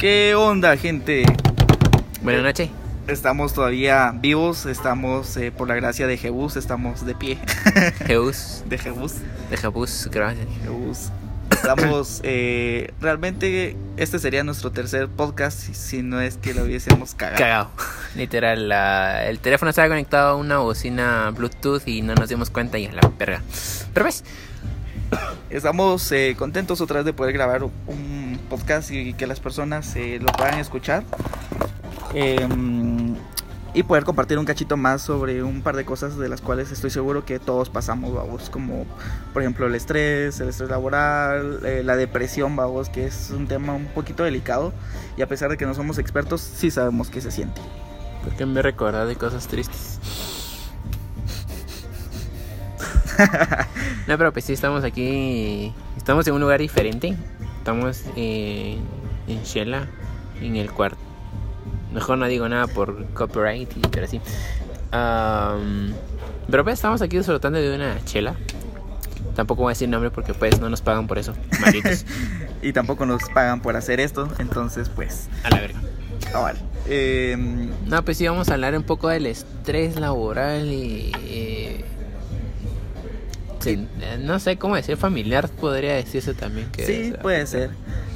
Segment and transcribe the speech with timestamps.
[0.00, 1.24] ¿Qué onda, gente?
[2.22, 2.70] Buenas noches.
[3.06, 7.38] Estamos todavía vivos, estamos eh, por la gracia de Jebus, estamos de pie.
[8.06, 8.62] Jebus.
[8.66, 9.16] de Jebus.
[9.50, 10.46] De Jebus, gracias.
[10.62, 11.10] Jebus.
[11.50, 17.38] Estamos, eh, realmente este sería nuestro tercer podcast si no es que lo hubiésemos cagado.
[17.38, 17.70] Cagado.
[18.16, 22.78] Literal, la- el teléfono estaba conectado a una bocina Bluetooth y no nos dimos cuenta
[22.78, 23.42] y a la verga.
[23.92, 24.24] Pero ves,
[25.50, 30.18] Estamos eh, contentos otra vez de poder grabar un podcast y que las personas eh,
[30.20, 31.04] lo puedan escuchar.
[32.14, 33.14] Em,
[33.72, 36.90] y poder compartir un cachito más sobre un par de cosas de las cuales estoy
[36.90, 38.84] seguro que todos pasamos, vamos, como
[39.32, 43.74] por ejemplo el estrés, el estrés laboral, eh, la depresión, vamos, que es un tema
[43.74, 44.72] un poquito delicado
[45.16, 47.60] y a pesar de que no somos expertos, sí sabemos que se siente.
[48.24, 50.00] porque me recuerda de cosas tristes.
[54.06, 55.72] no, pero pues sí, estamos aquí.
[55.96, 57.16] Estamos en un lugar diferente.
[57.58, 58.78] Estamos eh,
[59.28, 59.86] en Shela,
[60.40, 60.98] en el cuarto.
[61.92, 64.20] Mejor no digo nada por copyright, y- pero sí.
[64.92, 65.92] Am,
[66.50, 68.34] pero pues estamos aquí disfrutando de una chela.
[69.36, 71.34] Tampoco voy a decir nombre porque pues no nos pagan por eso.
[71.60, 72.04] Malditos.
[72.62, 75.80] y tampoco nos pagan por hacer esto, entonces pues, A la verga.
[76.34, 76.58] vale.
[76.88, 81.12] Em, No, pues sí, vamos a hablar un poco del estrés laboral y...
[81.24, 81.84] eh,
[83.60, 86.86] sí, eh, no sé cómo decir, familiar podría decirse también que...
[86.86, 87.70] Sí, puede ser.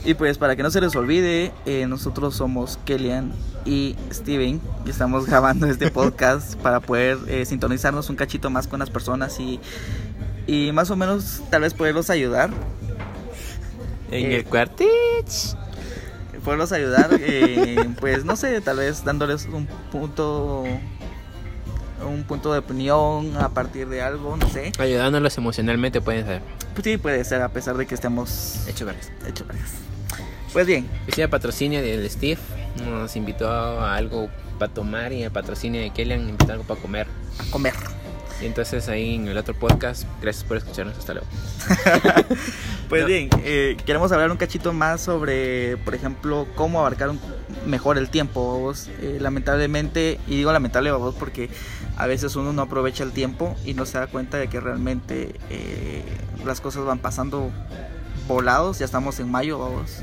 [0.04, 3.32] Y pues para que no se les olvide, eh, nosotros somos Kellyan
[3.64, 8.80] y Steven y estamos grabando este podcast para poder eh, sintonizarnos un cachito más con
[8.80, 9.60] las personas y,
[10.46, 12.50] y más o menos tal vez poderlos ayudar.
[14.10, 15.56] En eh, el cuartich.
[16.44, 20.64] Poderlos ayudar, eh, pues no sé, tal vez dándoles un punto
[22.04, 24.72] un punto de opinión a partir de algo, no sé.
[24.78, 26.42] Ayudándolos emocionalmente pueden ser.
[26.74, 29.10] Pues sí, puede ser a pesar de que estemos Hecho vergas.
[29.26, 29.70] hecho vergas.
[30.52, 32.38] Pues bien, Decía patrocinio del Steve.
[32.84, 37.06] Nos invitó a algo para tomar y el patrocinio de Kellyan invitó algo para comer.
[37.38, 37.74] a comer.
[38.42, 40.96] Y entonces ahí en el otro podcast, gracias por escucharnos.
[40.98, 41.26] Hasta luego.
[42.88, 43.08] Pues No.
[43.08, 47.20] bien, eh, queremos hablar un cachito más sobre, por ejemplo, cómo abarcar un-
[47.66, 48.58] mejor el tiempo.
[48.58, 48.88] vos.
[49.00, 51.50] Eh, lamentablemente, y digo lamentable vos porque
[51.96, 55.34] a veces uno no aprovecha el tiempo y no se da cuenta de que realmente
[55.50, 56.02] eh,
[56.44, 57.50] las cosas van pasando
[58.26, 58.78] volados.
[58.78, 59.98] Ya estamos en mayo, vamos.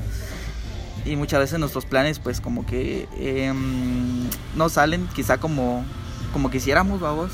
[1.04, 5.84] Y muchas veces nuestros planes, pues, como que em, no salen quizá como,
[6.32, 7.32] como quisiéramos, vamos.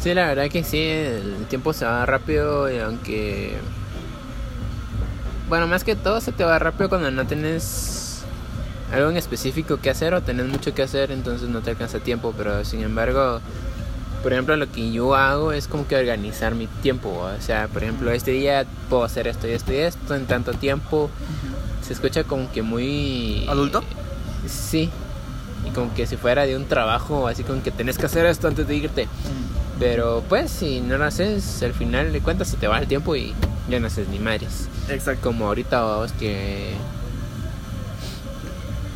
[0.00, 3.56] Sí, la verdad que sí, el tiempo se va rápido y aunque...
[5.48, 8.05] Bueno, más que todo se te va rápido cuando no tienes
[8.92, 12.34] algo en específico que hacer o tenés mucho que hacer, entonces no te alcanza tiempo,
[12.36, 13.40] pero sin embargo,
[14.22, 17.82] por ejemplo, lo que yo hago es como que organizar mi tiempo, o sea, por
[17.82, 21.10] ejemplo, este día puedo hacer esto y esto y esto en tanto tiempo,
[21.86, 23.46] se escucha como que muy...
[23.48, 23.82] ¿Adulto?
[24.46, 24.90] Sí,
[25.66, 28.48] y como que si fuera de un trabajo, así como que tenés que hacer esto
[28.48, 29.08] antes de irte.
[29.78, 33.14] Pero pues si no lo haces, al final de cuentas se te va el tiempo
[33.14, 33.34] y
[33.68, 34.68] ya no haces ni madres.
[34.88, 35.28] Exacto.
[35.28, 36.72] Como ahorita vos que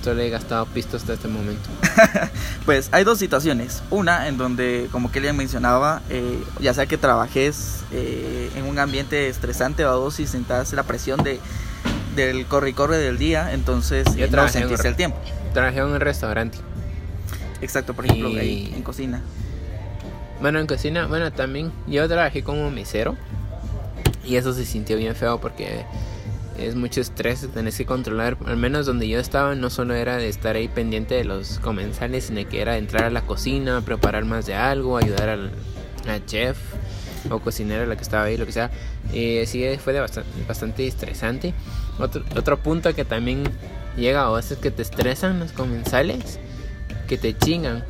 [0.03, 1.69] solo he gastado pisto hasta este momento.
[2.67, 3.83] Pues hay dos situaciones.
[3.91, 9.29] Una en donde, como Kelly mencionaba, eh, ya sea que trabajes eh, en un ambiente
[9.29, 11.41] estresante o dos y sientas la presión de,
[12.15, 15.17] del corre y corre del día, entonces Yo eh, no un- el tiempo.
[15.55, 16.59] Trabajé en un restaurante.
[17.61, 19.21] Exacto, por ejemplo, Y- ahí en cocina.
[20.41, 23.17] Bueno, en cocina, bueno, también yo trabajé como mesero
[24.25, 25.85] y eso se sintió bien feo porque
[26.61, 30.29] es mucho estrés, tenés que controlar, al menos donde yo estaba no solo era de
[30.29, 34.47] estar ahí pendiente de los comensales, sino que era entrar a la cocina, preparar más
[34.47, 35.51] de algo, ayudar al,
[36.07, 36.59] al chef
[37.31, 38.71] o cocinera la que estaba ahí, lo que sea.
[39.13, 41.55] Y sí, fue de bastante, bastante estresante.
[41.99, 43.45] Otro, otro punto que también
[43.97, 46.39] llega a veces que te estresan los comensales,
[47.09, 47.85] que te chingan.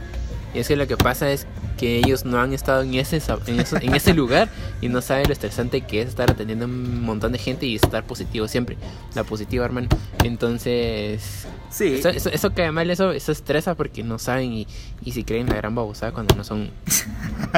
[0.54, 1.46] Y es que lo que pasa es
[1.80, 4.50] que ellos no han estado en ese, en, eso- en ese lugar
[4.82, 7.76] y no saben lo estresante que es estar atendiendo a un montón de gente y
[7.76, 8.76] estar positivo siempre.
[9.14, 9.88] La positiva, hermano.
[10.22, 14.66] Entonces, Sí, eso, eso, eso que mal, eso, eso estresa porque no saben y,
[15.04, 16.70] y si creen la gran babosada cuando no son.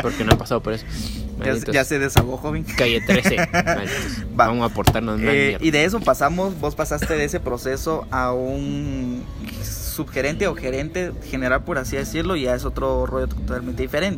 [0.02, 0.84] Porque no han pasado por eso.
[1.40, 1.75] ya, Malditos.
[1.75, 2.64] ya se desahogó, joven.
[2.76, 3.36] Calle 13.
[3.36, 4.20] malditos.
[4.38, 4.46] Va.
[4.48, 9.25] Vamos a aportarnos Eh, y de eso pasamos, vos pasaste de ese proceso a un
[9.64, 14.12] subgerente o gerente general, por así decirlo, y ya es otro rollo totalmente diferente.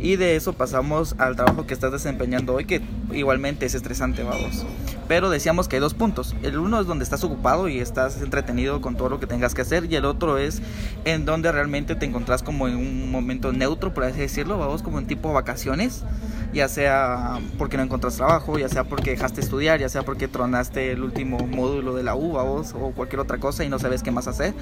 [0.00, 2.80] Y de eso pasamos al trabajo que estás desempeñando hoy, que
[3.12, 4.64] igualmente es estresante, vamos.
[5.08, 6.36] Pero decíamos que hay dos puntos.
[6.42, 9.62] El uno es donde estás ocupado y estás entretenido con todo lo que tengas que
[9.62, 9.86] hacer.
[9.90, 10.60] Y el otro es
[11.06, 14.58] en donde realmente te encontrás como en un momento neutro, por así decirlo.
[14.58, 16.04] Vamos como en tipo vacaciones.
[16.52, 20.92] Ya sea porque no encontrás trabajo, ya sea porque dejaste estudiar, ya sea porque tronaste
[20.92, 24.10] el último módulo de la U, vos, o cualquier otra cosa y no sabes qué
[24.10, 24.54] más hacer.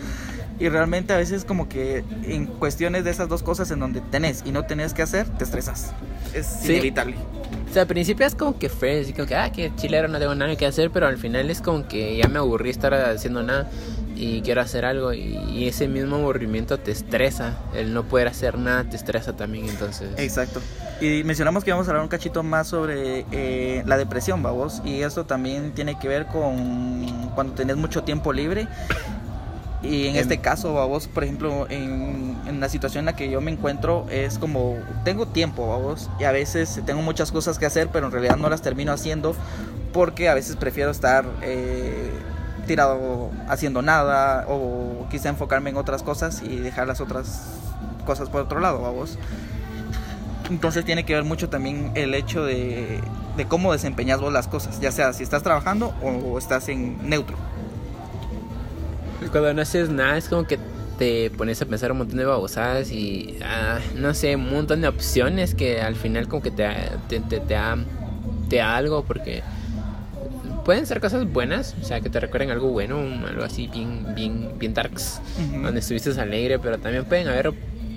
[0.58, 4.42] Y realmente a veces como que en cuestiones de esas dos cosas en donde tenés
[4.44, 5.92] y no tenés que hacer, te estresas.
[6.34, 6.72] Es Sí.
[6.72, 7.14] inevitable.
[7.76, 10.34] Sea, al principio es como que fresh, así como que, ah, que chilero, no tengo
[10.34, 13.68] nada que hacer, pero al final es como que ya me aburrí estar haciendo nada
[14.14, 18.56] y quiero hacer algo y, y ese mismo aburrimiento te estresa, el no poder hacer
[18.56, 20.08] nada te estresa también, entonces...
[20.16, 20.62] Exacto.
[21.02, 24.80] Y mencionamos que vamos a hablar un cachito más sobre eh, la depresión, vamos.
[24.82, 28.66] Y esto también tiene que ver con cuando tenés mucho tiempo libre.
[29.82, 33.40] Y en este caso, vamos, por ejemplo, en, en la situación en la que yo
[33.40, 37.88] me encuentro, es como, tengo tiempo, vamos, y a veces tengo muchas cosas que hacer,
[37.92, 39.36] pero en realidad no las termino haciendo
[39.92, 42.10] porque a veces prefiero estar eh,
[42.66, 47.46] tirado haciendo nada o quizá enfocarme en otras cosas y dejar las otras
[48.04, 49.18] cosas por otro lado, vamos.
[50.50, 53.00] Entonces tiene que ver mucho también el hecho de,
[53.36, 57.36] de cómo desempeñas vos las cosas, ya sea si estás trabajando o estás en neutro.
[59.30, 60.58] Cuando no haces nada es como que
[60.98, 64.88] te pones a pensar un montón de babosadas y ah, no sé, un montón de
[64.88, 66.66] opciones que al final como que te,
[67.08, 67.76] te, te, te da,
[68.48, 69.42] te da algo porque
[70.64, 74.50] pueden ser cosas buenas, o sea, que te recuerden algo bueno, algo así bien, bien,
[74.58, 75.20] bien darks,
[75.50, 75.62] Ujú.
[75.62, 77.52] donde estuviste alegre, pero también pueden haber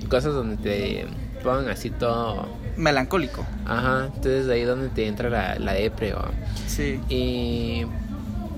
[0.10, 1.06] cosas donde te
[1.44, 2.48] pongan así todo,
[2.78, 3.46] Melancólico.
[3.66, 6.22] ajá, entonces ahí donde te entra la, la depre o...
[6.68, 7.00] Sí.
[7.10, 7.86] Y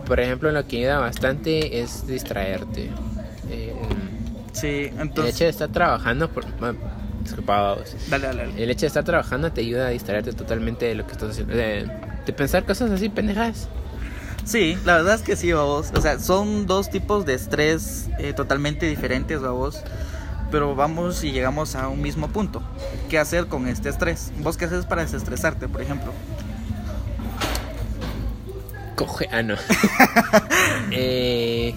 [0.05, 2.89] por ejemplo, lo que ayuda bastante es distraerte.
[3.49, 3.73] Eh,
[4.53, 5.35] Sí, el entonces...
[5.35, 6.73] hecho de estar trabajando, por, ah,
[7.23, 7.95] disculpa, vamos.
[8.09, 8.63] Dale, dale, dale.
[8.63, 11.55] el hecho de estar trabajando te ayuda a distraerte totalmente de lo que estás haciendo,
[11.55, 11.89] de,
[12.25, 13.69] de pensar cosas así pendejas.
[14.43, 15.91] Sí, la verdad es que sí, vos.
[15.95, 19.81] O sea, son dos tipos de estrés eh, totalmente diferentes, vos.
[20.51, 22.61] Pero vamos y llegamos a un mismo punto.
[23.09, 24.33] ¿Qué hacer con este estrés?
[24.39, 26.11] ¿Vos qué haces para desestresarte, por ejemplo?
[29.05, 29.55] Coge, ah, no.
[30.91, 31.73] eh,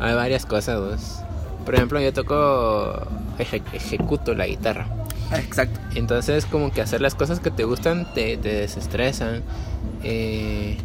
[0.00, 1.24] hay varias cosas.
[1.64, 3.06] Por ejemplo, yo toco,
[3.38, 4.86] eje- ejecuto la guitarra.
[5.30, 5.80] Ah, Exacto.
[5.94, 9.42] Entonces, como que hacer las cosas que te gustan te, te desestresan.
[10.02, 10.76] Eh,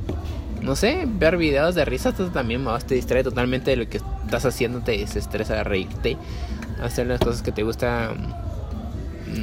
[0.62, 4.46] no sé, ver videos de risas también vos, te distrae totalmente de lo que estás
[4.46, 6.18] haciendo, te desestresa reírte.
[6.82, 8.36] Hacer las cosas que te gustan.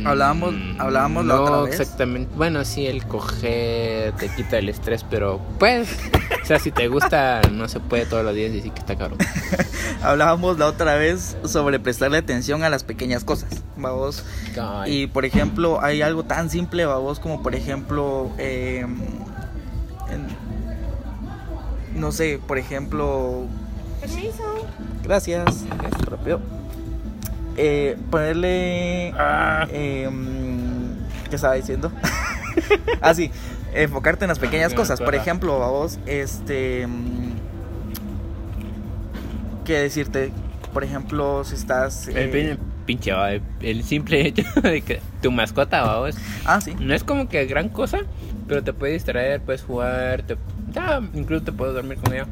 [0.05, 1.81] Mm, Hablábamos- hablábamos la no otra vez.
[1.81, 2.31] exactamente.
[2.37, 5.89] Bueno, sí, el coger te quita el estrés, pero pues,
[6.43, 9.19] o sea, si te gusta, no se puede todos los días decir que está cabrón.
[10.03, 14.25] Hablábamos la otra vez sobre prestarle atención a las pequeñas cosas, vamos.
[14.87, 18.87] Y por ejemplo, hay algo tan simple, vos, como por ejemplo, eh,
[20.11, 20.45] en-
[21.99, 23.47] no sé, por ejemplo,
[24.00, 24.43] Permiso.
[25.03, 26.41] gracias, gracias, propio.
[27.56, 29.09] Eh, ponerle,
[29.71, 30.09] eh,
[31.31, 31.93] ¿qué estaba diciendo?
[33.01, 33.31] ah, sí,
[33.75, 35.01] enfocarte en las pequeñas cosas.
[35.01, 36.87] Por ejemplo, vos, este,
[39.65, 40.33] ¿qué decirte?
[40.73, 45.31] Por ejemplo, si estás, El eh, pin- pinche, el, el simple hecho de que tu
[45.31, 46.75] mascota, vamos, ah, sí.
[46.81, 48.00] no es como que gran cosa,
[48.49, 50.37] pero te puede distraer, puedes jugar, te,
[50.73, 52.27] ya, incluso te puedes dormir con ella.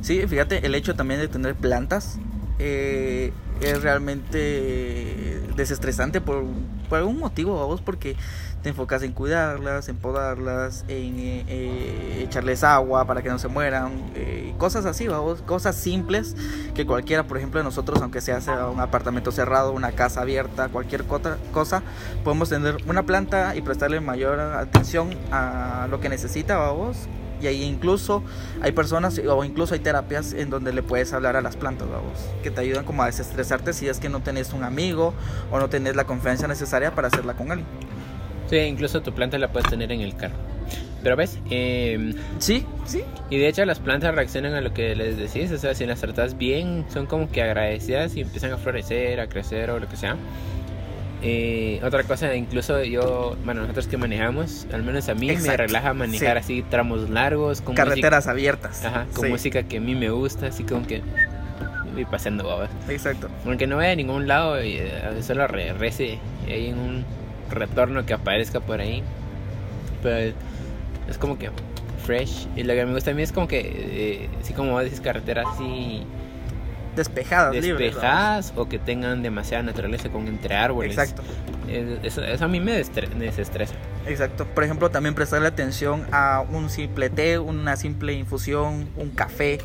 [0.00, 2.18] Sí, fíjate, el hecho también de tener plantas
[2.64, 6.44] eh, es realmente desestresante por,
[6.88, 8.16] por algún motivo, vamos, porque
[8.62, 13.48] te enfocas en cuidarlas, en podarlas, en eh, eh, echarles agua para que no se
[13.48, 13.92] mueran,
[14.58, 16.36] cosas así, vamos, cosas simples
[16.74, 21.04] que cualquiera, por ejemplo, de nosotros, aunque sea, un apartamento cerrado, una casa abierta, cualquier
[21.04, 21.82] cosa,
[22.22, 27.08] podemos tener una planta y prestarle mayor atención a lo que necesita, vamos.
[27.42, 28.22] Y ahí incluso
[28.60, 32.18] hay personas o incluso hay terapias en donde le puedes hablar a las plantas, vamos,
[32.42, 35.12] que te ayudan como a desestresarte si es que no tenés un amigo
[35.50, 37.66] o no tenés la confianza necesaria para hacerla con alguien.
[38.48, 40.34] Sí, incluso tu planta la puedes tener en el carro.
[41.02, 43.02] Pero ves, Eh, Sí, sí.
[43.28, 46.00] y de hecho las plantas reaccionan a lo que les decís, o sea, si las
[46.00, 49.96] tratas bien, son como que agradecidas y empiezan a florecer, a crecer o lo que
[49.96, 50.16] sea.
[51.24, 55.94] Eh, otra cosa, incluso yo, bueno, nosotros que manejamos, al menos a mí me relaja
[55.94, 58.84] manejar así tramos largos, con Carreteras abiertas.
[58.84, 61.00] ajá, con Sí, música que a mí me gusta, así como que
[61.94, 62.70] voy paseando babas.
[62.88, 63.28] Exacto.
[63.46, 67.04] Aunque no vaya a ningún lado, y, eh, solo re- rece y hay un
[67.50, 69.02] retorno que aparezca por ahí.
[70.02, 70.34] Pero
[71.08, 71.50] es como que
[72.04, 72.48] fresh.
[72.56, 75.00] Y lo que me gusta a mí es como que, eh, así como vos decís,
[75.00, 76.02] carreteras así
[76.96, 77.94] Despejadas, libres.
[77.94, 80.92] despejadas o que tengan demasiada naturaleza con entre árboles.
[80.92, 81.22] Exacto.
[81.68, 83.74] Eso, eso a mí me desestresa.
[84.06, 84.46] Exacto.
[84.46, 89.58] Por ejemplo, también prestarle atención a un simple té, una simple infusión, un café,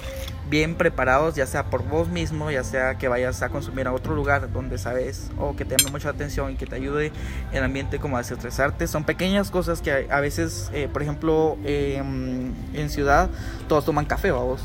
[0.50, 4.16] bien preparados, ya sea por vos mismo, ya sea que vayas a consumir a otro
[4.16, 7.08] lugar donde sabes o que te llame mucha atención y que te ayude
[7.52, 8.88] en el ambiente como a desestresarte.
[8.88, 13.30] Son pequeñas cosas que a veces, eh, por ejemplo, em, en ciudad
[13.68, 14.62] todos toman café, vos.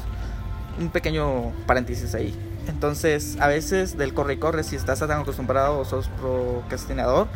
[0.78, 2.34] Un pequeño paréntesis ahí.
[2.68, 7.28] Entonces, a veces del corre y corre, si estás tan acostumbrado o sos procrastinador,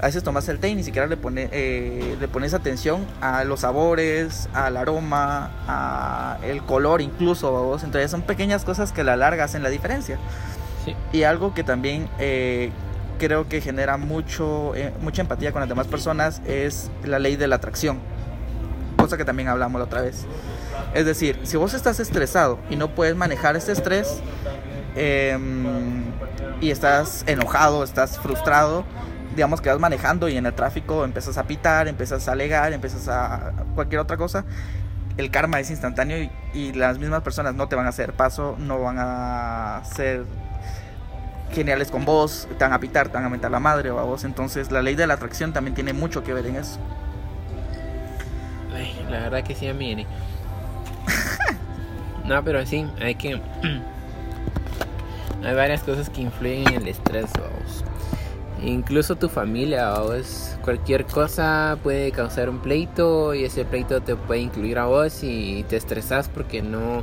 [0.00, 3.44] a veces tomas el té y ni siquiera le, pone, eh, le pones atención a
[3.44, 7.84] los sabores, al aroma, a el color incluso, ¿vos?
[7.84, 10.18] Entonces son pequeñas cosas que a la larga hacen la diferencia.
[11.12, 12.70] Y algo que también eh,
[13.18, 17.46] creo que genera mucho, eh, mucha empatía con las demás personas es la ley de
[17.46, 18.00] la atracción.
[18.98, 20.26] Cosa que también hablamos la otra vez.
[20.94, 24.20] Es decir, si vos estás estresado y no puedes manejar ese estrés
[24.94, 26.04] em,
[26.60, 28.84] y estás enojado, estás frustrado,
[29.34, 33.08] digamos que vas manejando y en el tráfico empiezas a pitar, empiezas a alegar, empiezas
[33.08, 34.44] a cualquier otra cosa,
[35.16, 38.80] el karma es instantáneo y, las mismas personas no te van a hacer paso, no
[38.80, 40.24] van a ser
[41.52, 44.04] geniales con vos, te van a pitar, te van a mentar la madre o a
[44.04, 44.24] vos.
[44.24, 46.78] Entonces la ley de la atracción también tiene mucho que ver en eso.
[49.08, 50.06] la verdad que sí, mí.
[52.24, 53.40] No, pero sí, hay que...
[55.44, 57.84] hay varias cosas que influyen en el estrés, vamos.
[58.62, 64.40] Incluso tu familia es cualquier cosa puede causar un pleito y ese pleito te puede
[64.40, 67.02] incluir a vos y te estresas porque no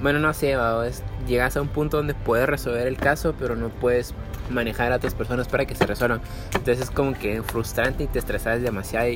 [0.00, 3.70] bueno no sé vos llegas a un punto donde puedes resolver el caso pero no
[3.70, 4.14] puedes
[4.50, 6.20] manejar a otras personas para que se resuelvan.
[6.54, 9.08] Entonces es como que frustrante y te estresas demasiado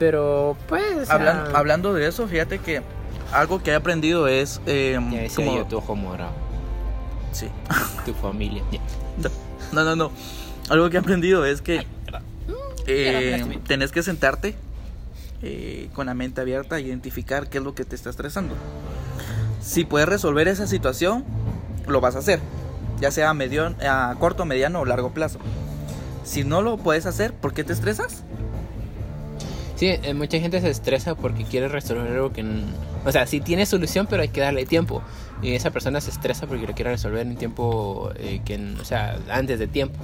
[0.00, 2.82] pero pues hablando, hablando de eso fíjate que
[3.32, 4.98] algo que he aprendido es eh,
[5.34, 6.32] como yo tu ojo morado
[7.32, 7.48] sí
[8.04, 8.62] tu familia
[9.72, 10.10] no, no, no.
[10.68, 11.86] Algo que he aprendido es que
[12.86, 14.54] eh, tenés que sentarte
[15.42, 18.54] eh, con la mente abierta e identificar qué es lo que te está estresando.
[19.60, 21.24] Si puedes resolver esa situación,
[21.86, 22.40] lo vas a hacer,
[23.00, 25.38] ya sea a, medio, a corto, mediano o largo plazo.
[26.24, 28.22] Si no lo puedes hacer, ¿por qué te estresas?
[29.76, 32.44] Sí, eh, mucha gente se estresa porque quiere resolver algo que...
[33.04, 35.02] O sea, sí tiene solución, pero hay que darle tiempo.
[35.42, 38.74] Y esa persona se estresa porque lo quiere resolver en tiempo eh, que...
[38.80, 39.98] O sea, antes de tiempo.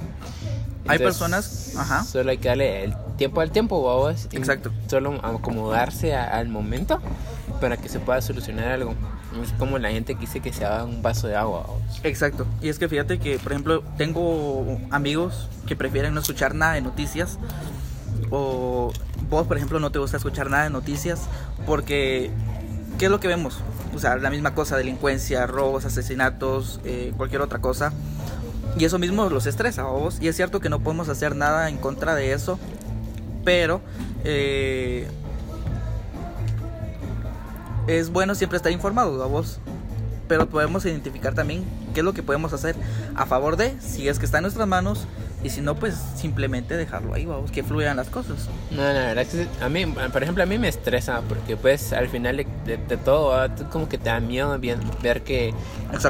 [0.87, 1.73] hay personas...
[1.77, 2.03] Ajá.
[2.03, 4.27] Solo hay que darle el tiempo al tiempo, vos.
[4.31, 4.71] Exacto.
[4.87, 6.99] Solo acomodarse al momento
[7.61, 8.93] para que se pueda solucionar algo.
[9.41, 11.67] Es como la gente que dice que se haga un vaso de agua.
[12.03, 12.45] Exacto.
[12.61, 16.81] Y es que fíjate que, por ejemplo, tengo amigos que prefieren no escuchar nada de
[16.81, 17.37] noticias
[18.31, 18.91] o
[19.29, 21.21] vos, por ejemplo, no te gusta escuchar nada de noticias
[21.65, 22.31] porque
[22.99, 23.57] ¿qué es lo que vemos?
[23.95, 27.93] O sea, la misma cosa, delincuencia, robos, asesinatos, eh, cualquier otra cosa.
[28.77, 30.19] Y eso mismo los estresa, vos.
[30.21, 32.59] Y es cierto que no podemos hacer nada en contra de eso,
[33.43, 33.81] pero
[34.25, 35.07] eh,
[37.87, 39.59] es bueno siempre estar informado, vos.
[40.27, 41.63] Pero podemos identificar también
[41.93, 42.75] qué es lo que podemos hacer
[43.15, 45.07] a favor de, si es que está en nuestras manos,
[45.41, 48.49] y si no, pues simplemente dejarlo ahí, vamos, que fluyan las cosas.
[48.71, 52.09] No, la verdad que a mí, por ejemplo, a mí me estresa porque pues al
[52.09, 52.45] final
[52.77, 54.57] de, todo, ah, como que te da miedo
[55.01, 55.53] ver que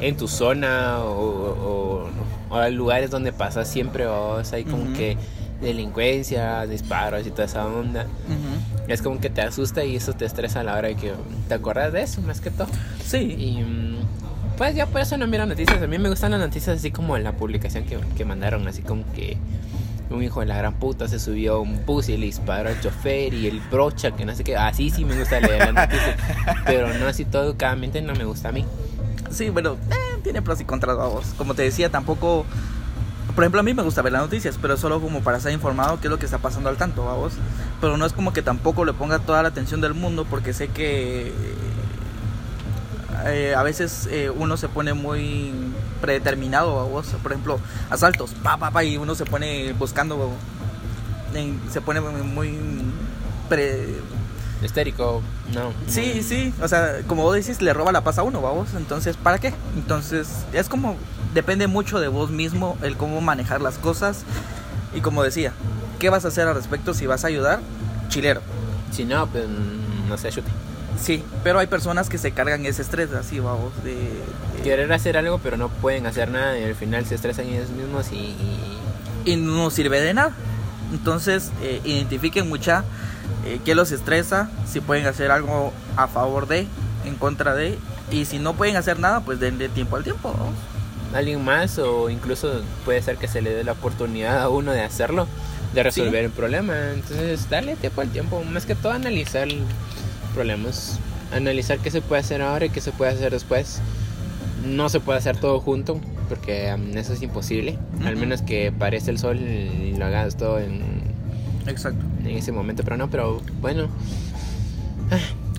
[0.01, 2.08] en tu zona o,
[2.50, 5.18] o, hay lugares donde pasas siempre, o hay como que
[5.62, 8.06] delincuencia, disparos y toda esa onda.
[8.88, 11.13] Es como que te asusta y eso te estresa a la hora de que
[11.48, 12.68] te acuerdas de eso, más que todo.
[13.06, 13.36] Sí.
[13.38, 13.98] Y mm,
[14.58, 15.82] pues yo por eso no miro noticias.
[15.82, 19.04] A mí me gustan las noticias así como la publicación que, que mandaron, así como
[19.13, 19.38] que
[20.10, 22.82] un hijo de la gran puta se subió a un bus y le disparó al
[22.82, 24.58] chofer y el brocha, que no sé qué.
[24.58, 26.16] Así sí me gusta leer las noticias.
[26.66, 28.66] pero no así todo educadamente, no me gusta a mí.
[29.30, 30.98] Sí, bueno, eh, tiene pros y contras.
[31.38, 32.46] Como te decía, tampoco.
[33.36, 36.01] Por ejemplo, a mí me gusta ver las noticias, pero solo como para estar informado
[36.01, 37.34] qué es lo que está pasando al tanto, vos.
[37.80, 40.68] Pero no es como que tampoco le ponga toda la atención del mundo porque sé
[40.70, 41.32] que
[43.28, 45.54] eh, a veces eh, uno se pone muy
[46.01, 50.32] predeterminado, vos, por ejemplo, asaltos, pa, pa, pa, y uno se pone buscando,
[51.72, 52.58] se pone muy
[53.48, 53.96] pre...
[54.62, 55.22] Histérico,
[55.53, 55.72] no.
[55.88, 59.15] Sí, sí, o sea, como vos decís, le roba la paz a uno, vamos, entonces,
[59.15, 59.53] ¿para qué?
[59.77, 60.98] Entonces, es como,
[61.34, 64.25] depende mucho de vos mismo el cómo manejar las cosas,
[64.94, 65.53] y como decía,
[65.98, 67.62] ¿qué vas a hacer al respecto si vas a ayudar?
[68.10, 68.41] Chilero.
[68.91, 69.46] Si no, pues
[70.10, 70.51] no sé, chute.
[71.01, 73.96] Sí, pero hay personas que se cargan ese estrés, así, vamos, de,
[74.63, 78.12] Querer hacer algo, pero no pueden hacer nada y al final se estresan ellos mismos
[78.12, 78.36] y...
[79.25, 80.34] Y, no sirve de nada.
[80.91, 82.84] Entonces, eh, identifiquen mucha
[83.46, 86.68] eh, qué los estresa, si pueden hacer algo a favor de,
[87.06, 87.77] en contra de,
[88.12, 90.34] y si no pueden hacer nada, pues denle tiempo al tiempo,
[91.13, 94.82] alguien más o incluso puede ser que se le dé la oportunidad a uno de
[94.82, 95.27] hacerlo,
[95.74, 96.75] de resolver el problema.
[96.94, 99.48] Entonces, darle tiempo al tiempo, más que todo analizar
[100.29, 101.00] problemas,
[101.33, 103.81] analizar qué se puede hacer ahora y qué se puede hacer después.
[104.65, 109.12] No se puede hacer todo junto, porque um, eso es imposible, al menos que parece
[109.12, 110.81] el sol y lo hagas todo en,
[111.67, 112.03] Exacto.
[112.25, 113.88] en ese momento, pero no, pero bueno.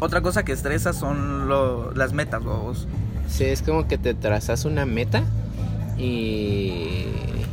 [0.00, 2.86] Otra cosa que estresa son lo- las metas, vos.
[3.28, 5.22] Sí, es como que te trazas una meta
[5.98, 7.04] y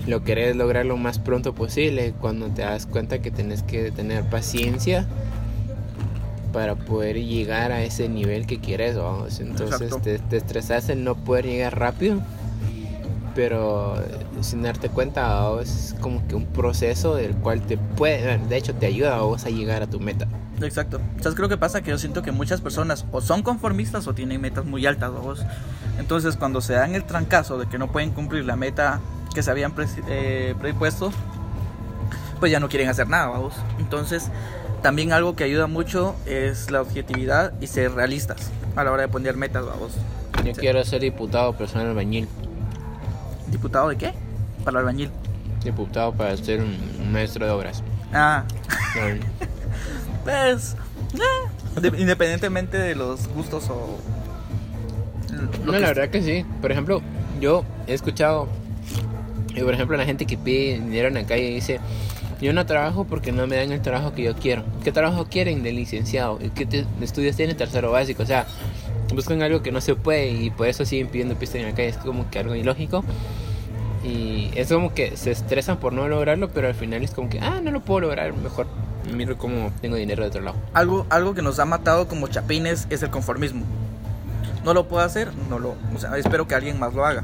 [0.08, 4.24] lo querés lograr lo más pronto posible cuando te das cuenta que tenés que tener
[4.24, 5.06] paciencia
[6.58, 9.40] para poder llegar a ese nivel que quieres, vamos.
[9.40, 12.20] Entonces te, te estresas en no poder llegar rápido,
[13.36, 13.94] pero
[14.42, 18.74] sin darte cuenta, vamos, es como que un proceso del cual te puede, de hecho
[18.74, 20.28] te ayuda a vos a llegar a tu meta.
[20.60, 21.00] Exacto.
[21.22, 21.82] ¿Sabes creo que pasa?
[21.82, 25.46] Que yo siento que muchas personas o son conformistas o tienen metas muy altas, vos.
[26.00, 29.00] Entonces, cuando se dan el trancazo de que no pueden cumplir la meta
[29.36, 30.56] que se habían pre- eh,
[32.40, 33.54] pues ya no quieren hacer nada, vamos.
[33.78, 34.32] Entonces,
[34.82, 39.08] también algo que ayuda mucho es la objetividad y ser realistas a la hora de
[39.08, 39.94] poner metas, vamos.
[40.46, 40.60] Yo Sí.
[40.62, 42.28] quiero ser diputado personal albañil,
[43.48, 44.14] ¿Diputado de qué?
[44.64, 45.10] Para el albañil.
[45.64, 47.82] diputado para ser un, maestro de obras.
[48.14, 48.44] Ah,
[48.96, 49.02] No,
[50.24, 50.76] pues,
[51.16, 53.98] eh, de- independientemente de los gustos o...
[55.66, 56.46] No, la verdad que sí.
[56.62, 57.02] Por ejemplo,
[57.40, 58.48] yo he escuchado,
[59.56, 61.80] eh, por ejemplo, la gente que pide dinero en la calle y dice,
[62.42, 64.64] yo no trabajo porque no me dan el trabajo que yo quiero.
[64.84, 66.40] ¿Qué trabajo quieren de licenciado?
[66.42, 68.24] ¿Y ¿Qué te- estudios tienen tercero básico?
[68.24, 68.46] O sea,
[69.14, 71.90] buscan algo que no se puede y por eso siguen pidiendo pista en la calle.
[71.90, 73.04] Es como que algo ilógico.
[74.04, 77.40] Y es como que se estresan por no lograrlo, pero al final es como que,
[77.40, 78.68] ah, no lo puedo lograr, mejor
[79.14, 80.58] miro cómo tengo dinero de otro lado.
[80.74, 83.66] algo, algo que nos ha matado como chapines es el conformismo.
[84.64, 87.24] No lo puedo hacer, no lo, o sea, espero que alguien más lo haga.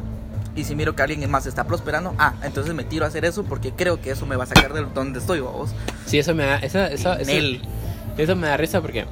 [0.56, 3.44] Y si miro que alguien más está prosperando, ah, entonces me tiro a hacer eso
[3.44, 5.72] porque creo que eso me va a sacar de donde estoy, vos.
[6.06, 7.32] Sí, eso me da, eso, eso, eso-
[8.18, 9.06] eso me da risa porque,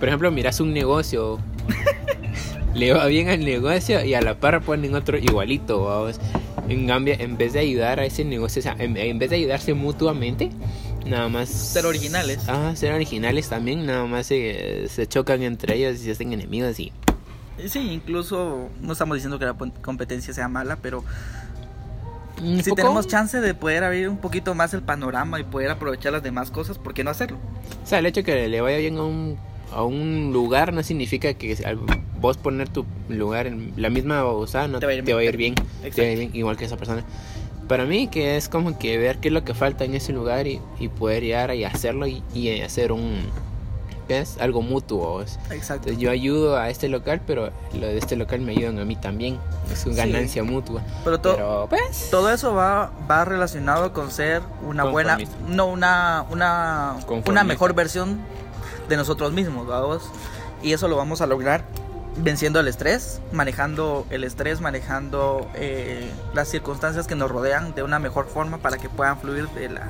[0.00, 1.38] por ejemplo, miras un negocio,
[2.74, 6.18] le va bien al negocio y a la par ponen otro igualito, vamos.
[6.68, 9.36] En cambio, en vez de ayudar a ese negocio, o sea, en, en vez de
[9.36, 10.50] ayudarse mutuamente,
[11.06, 11.48] nada más...
[11.48, 12.40] Ser originales.
[12.48, 16.80] Ah, ser originales también, nada más se, se chocan entre ellos y se hacen enemigos
[16.80, 16.90] y...
[17.68, 21.02] Sí, incluso no estamos diciendo que la competencia sea mala, pero
[22.38, 26.12] si poco- tenemos chance de poder abrir un poquito más el panorama y poder aprovechar
[26.12, 27.38] las demás cosas, ¿por qué no hacerlo?
[27.82, 29.38] O sea, el hecho que le vaya bien a un,
[29.72, 31.78] a un lugar no significa que al
[32.20, 35.20] vos poner tu lugar en la misma babosada no Te va a ir te va
[35.20, 35.54] a ir bien.
[35.54, 37.04] Te va a ir bien igual que esa persona.
[37.68, 40.46] Para mí que es como que ver qué es lo que falta en ese lugar
[40.46, 43.22] y, y poder llegar y hacerlo y, y hacer un...
[44.08, 44.38] ¿qué es?
[44.38, 45.22] Algo mutuo.
[45.22, 45.74] Exacto.
[45.88, 48.96] Entonces yo ayudo a este local, pero lo de este local me ayudan a mí
[48.96, 49.38] también.
[49.72, 50.12] Es una Sí.
[50.12, 50.82] ganancia mutua.
[51.04, 52.08] Pero, to- Pero pues...
[52.10, 58.18] todo eso va, va relacionado con ser una buena, no una, una, una mejor versión
[58.88, 60.04] de nosotros mismos, vamos.
[60.62, 61.64] Y eso lo vamos a lograr
[62.18, 67.98] venciendo el estrés, manejando el estrés, manejando eh, las circunstancias que nos rodean de una
[67.98, 69.88] mejor forma para que puedan fluir de la,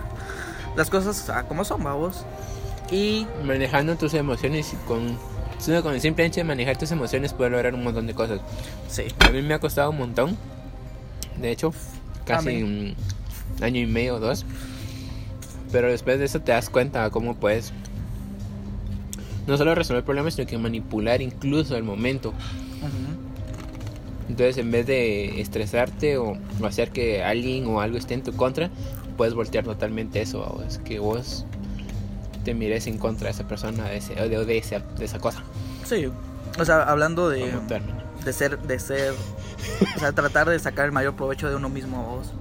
[0.75, 2.25] las cosas a como son, vamos.
[2.91, 5.19] Y manejando tus emociones y con,
[5.83, 8.41] con el simple hecho de manejar tus emociones puedes lograr un montón de cosas.
[8.89, 10.37] sí, A mí me ha costado un montón.
[11.41, 11.73] De hecho,
[12.25, 12.95] casi un
[13.61, 14.45] año y medio o dos.
[15.73, 17.73] Pero después de eso te das cuenta cómo puedes
[19.47, 22.33] no solo resolver problemas, sino que manipular incluso el momento.
[24.29, 28.71] Entonces, en vez de estresarte o, hacer que alguien o algo esté en tu contra,
[29.17, 30.63] puedes voltear totalmente eso.
[30.67, 31.47] Es que vos
[32.47, 35.19] te mires en contra de esa persona de, ese, o de, de esa, de esa
[35.19, 35.43] cosa.
[35.85, 36.11] sí.
[36.59, 37.53] O sea, hablando de,
[38.25, 39.13] de ser, de ser,
[39.95, 42.33] o sea, tratar de sacar el mayor provecho de uno mismo vos.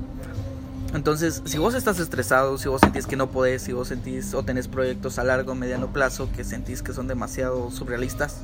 [0.93, 4.43] Entonces, si vos estás estresado, si vos sentís que no podés, si vos sentís o
[4.43, 8.37] tenés proyectos a largo o mediano plazo que sentís que son demasiado surrealistas,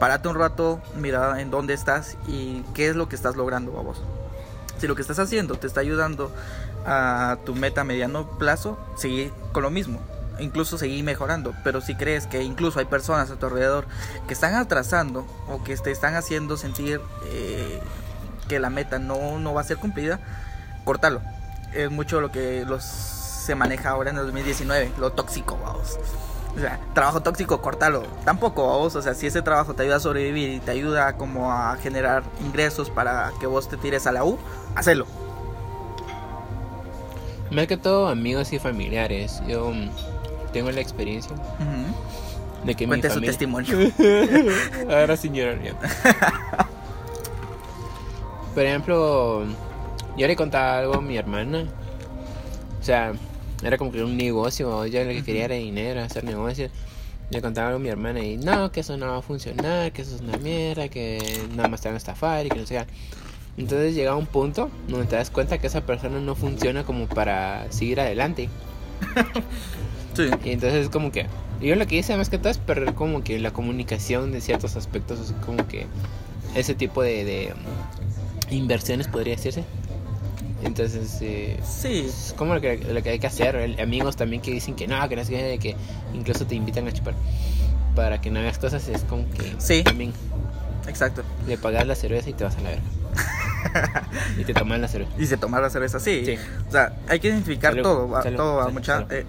[0.00, 3.82] párate un rato, mira en dónde estás y qué es lo que estás logrando a
[3.82, 4.02] vos.
[4.78, 6.32] Si lo que estás haciendo te está ayudando
[6.84, 10.00] a tu meta a mediano plazo, seguí con lo mismo.
[10.38, 11.54] Incluso seguir mejorando.
[11.62, 13.86] Pero si crees que incluso hay personas a tu alrededor
[14.26, 17.80] que están atrasando o que te están haciendo sentir eh,
[18.48, 20.20] que la meta no, no va a ser cumplida,
[20.84, 21.20] córtalo.
[21.72, 25.98] Es mucho lo que los, se maneja ahora en el 2019, lo tóxico, vamos.
[26.56, 28.04] O sea, trabajo tóxico, córtalo.
[28.24, 28.94] Tampoco, vamos.
[28.94, 32.22] O sea, si ese trabajo te ayuda a sobrevivir y te ayuda como a generar
[32.44, 34.38] ingresos para que vos te tires a la U,
[34.76, 35.06] hacelo.
[37.50, 39.42] Más que todo amigos y familiares.
[39.48, 39.72] Yo
[40.54, 41.36] tengo la experiencia
[42.64, 43.30] de que Cuente mi su familia...
[43.30, 43.92] testimonio.
[44.88, 45.58] Ahora sin llorar
[48.54, 49.44] por ejemplo,
[50.16, 51.66] yo le contaba algo a mi hermana.
[52.80, 53.12] O sea,
[53.62, 56.70] era como que un negocio, yo lo que quería era dinero, hacer negocios.
[57.30, 60.02] Le contaba algo a mi hermana y no, que eso no va a funcionar, que
[60.02, 61.18] eso es una mierda, que
[61.56, 62.86] nada más te van a estafar y que no qué.
[63.56, 67.70] Entonces llega un punto donde te das cuenta que esa persona no funciona como para
[67.72, 68.48] seguir adelante.
[70.14, 70.30] Sí.
[70.44, 71.26] Y entonces es como que.
[71.60, 74.76] Yo lo que hice más que todo es perder como que la comunicación de ciertos
[74.76, 75.86] aspectos, así como que
[76.54, 79.64] ese tipo de, de um, inversiones podría decirse.
[80.62, 82.06] Entonces, eh, Sí.
[82.08, 83.54] es como lo que, lo que hay que hacer.
[83.56, 85.76] El- amigos también que dicen que no, que no es que, que
[86.14, 87.14] incluso te invitan a chupar
[87.94, 88.88] para que no hagas cosas.
[88.88, 89.82] Es como que Sí.
[89.84, 90.12] también
[90.88, 91.22] Exacto.
[91.46, 92.82] le pagas la cerveza y te vas a la verga.
[94.38, 95.12] y te toman la cerveza.
[95.18, 96.22] Y se tomar la cerveza, sí.
[96.24, 96.36] Sí.
[96.68, 99.06] O sea, hay que identificar Salud, todo, salud, todo, salud, mucha.
[99.10, 99.24] eh,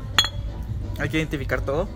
[1.00, 1.88] hay que identificar todo.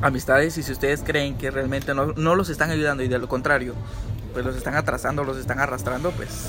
[0.00, 3.28] Amistades, y si ustedes creen que realmente no, no los están ayudando y de lo
[3.28, 3.74] contrario,
[4.32, 6.48] pues los están atrasando, los están arrastrando, pues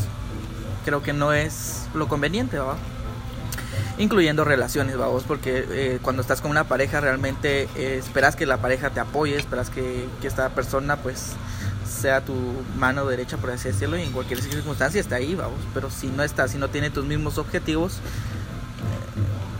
[0.86, 2.78] creo que no es lo conveniente, ¿va?
[4.00, 8.58] Incluyendo relaciones, vamos, porque eh, cuando estás con una pareja realmente eh, esperas que la
[8.58, 11.34] pareja te apoye, esperas que, que esta persona pues
[11.86, 12.34] sea tu
[12.76, 15.60] mano derecha, por así decirlo, y en cualquier circunstancia está ahí, vamos.
[15.76, 18.00] Pero si no está, si no tiene tus mismos objetivos,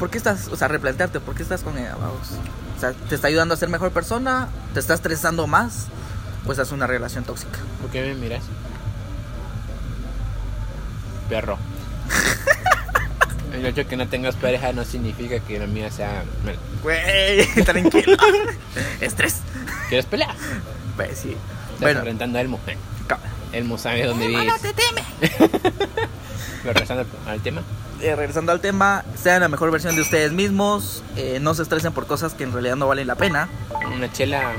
[0.04, 2.32] ¿por qué estás, o sea, replantearte, por qué estás con ella, vamos?
[2.76, 4.50] O sea, ¿te está ayudando a ser mejor persona?
[4.74, 5.86] ¿Te está estresando más?
[6.44, 7.58] Pues es una relación tóxica.
[7.80, 8.44] ¿Por qué me miras?
[11.30, 11.58] Perro.
[13.54, 16.26] El hecho de que no tengas pareja no significa que la mía sea.
[16.82, 18.18] Güey, tranquilo.
[19.00, 19.38] Estrés.
[19.88, 20.36] ¿Quieres pelear?
[20.98, 21.30] Pues sí.
[21.30, 22.60] Estás Bueno, rentando a Elmo.
[22.68, 22.76] Eh.
[23.54, 24.48] Elmo sabe dónde vives.
[24.48, 25.04] no te teme.
[26.62, 27.62] Pero regresando al tema.
[28.04, 31.94] Eh, regresando al tema, sean la mejor versión de ustedes mismos, eh, no se estresen
[31.94, 33.48] por cosas que en realidad no valen la pena.
[33.96, 34.52] Una chela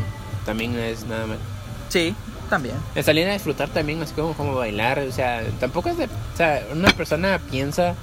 [0.46, 1.38] también no es nada mal.
[1.90, 2.14] Sí,
[2.48, 2.74] también.
[3.02, 4.98] Salir a disfrutar también es como, como bailar.
[5.00, 6.04] O sea, tampoco es de.
[6.06, 7.94] O sea, una persona piensa,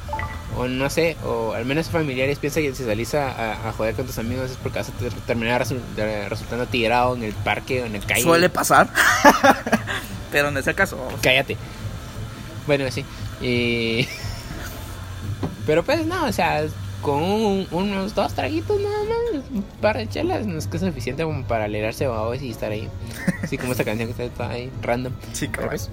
[0.56, 3.96] o no sé, o al menos familiares piensan que si salís a, a- a joder
[3.96, 5.80] con tus amigos es porque vas a ter- terminar resu-
[6.30, 8.22] resultando tirado en el parque o en el calle.
[8.22, 8.90] Suele pasar.
[10.32, 10.98] Pero no es el caso.
[11.22, 11.58] Cállate.
[12.68, 13.04] Bueno, sí.
[13.42, 14.08] Y...
[15.66, 16.64] Pero pues no, o sea,
[17.02, 20.84] con un- unos dos traguitos nada más, un par de chelas, no es que es
[20.84, 22.88] suficiente como para alegrarse babos y estar ahí.
[23.44, 25.14] Así como esta canción que está ahí, random.
[25.34, 25.70] Sí, cabal.
[25.70, 25.90] pues,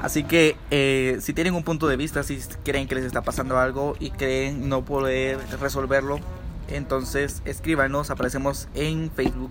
[0.00, 3.58] Así que eh, si tienen un punto de vista, si creen que les está pasando
[3.58, 6.20] algo y creen no poder resolverlo,
[6.68, 8.10] entonces escríbanos.
[8.10, 9.50] Aparecemos en Facebook,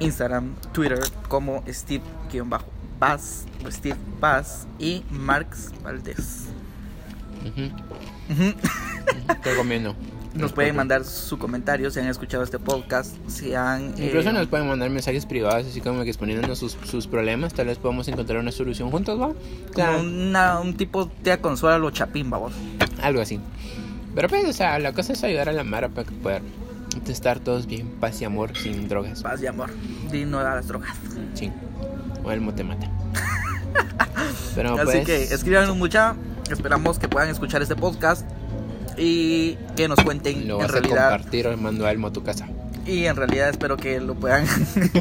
[0.00, 6.46] Instagram, Twitter como Steve-Bass, Steve Bass y Marx Valdés.
[8.30, 8.54] Ujú, Ujú.
[9.32, 9.94] estoy comiendo.
[10.32, 13.94] Nos pueden mandar su comentario si han escuchado este podcast, si han...
[13.98, 17.52] eh, Incluso nos pueden mandar mensajes privados, así como que exponiéndonos sus, sus problemas.
[17.52, 19.26] Tal vez podamos encontrar una solución juntos, ¿va?
[19.26, 19.34] O
[19.74, 22.52] sea, como una- un tipo de consuela lo chapín, vamos.
[23.02, 23.40] algo así.
[24.14, 26.42] Pero pues, o sea, la cosa es ayudar a la Mara para que puedan
[27.08, 29.22] estar todos bien, paz y amor, sin drogas.
[29.22, 29.70] Paz y amor.
[30.12, 30.96] Y no a las drogas.
[31.34, 31.50] Sí.
[32.22, 32.88] O el te mata.
[34.54, 36.14] Pero Así pues, que escríbanos mucha.
[36.50, 38.26] Esperamos que puedan escuchar este podcast
[38.96, 41.10] y que nos cuenten lo en vas a realidad.
[41.10, 42.48] compartir o mando a Elmo a tu casa.
[42.86, 44.46] Y en realidad espero que lo puedan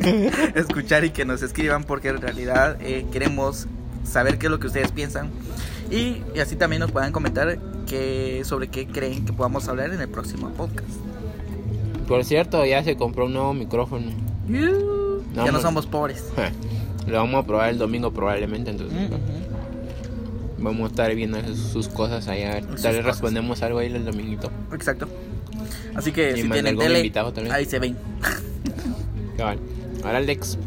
[0.56, 3.68] escuchar y que nos escriban porque en realidad eh, queremos
[4.04, 5.30] saber qué es lo que ustedes piensan.
[5.90, 7.58] Y, y así también nos puedan comentar
[7.88, 10.88] que, sobre qué creen que podamos hablar en el próximo podcast.
[12.08, 14.12] Por cierto, ya se compró un nuevo micrófono.
[14.48, 15.62] ya no Vamos.
[15.62, 16.26] somos pobres.
[17.08, 19.18] Lo vamos a probar el domingo probablemente, entonces Ujú.
[20.60, 22.44] Vamos a estar viendo sus, cosas ahí.
[22.44, 24.52] A ver, Sus tal vez respondemos algo ahí el dominguito.
[24.74, 25.08] Exacto.
[25.96, 27.56] Así que Y si tienen algún tele, invitado también.
[27.56, 27.98] ahí se ven.
[30.04, 30.58] Ahora Alex.